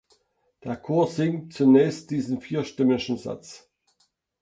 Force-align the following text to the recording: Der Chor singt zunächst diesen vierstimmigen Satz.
Der 0.63 0.77
Chor 0.77 1.05
singt 1.11 1.53
zunächst 1.53 2.09
diesen 2.09 2.41
vierstimmigen 2.41 3.19
Satz. 3.19 3.69